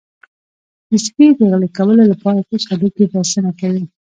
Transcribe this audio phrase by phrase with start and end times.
[0.89, 3.83] د سپي د غلي کولو لپاره تش هډوکی بسنه کوي.